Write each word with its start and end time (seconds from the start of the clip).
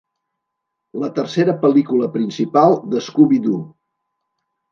La 1.01 1.09
tercera 1.17 1.53
pel·lícula 1.65 2.09
principal 2.15 2.75
de 2.95 3.05
Scooby-Doo! 3.09 3.59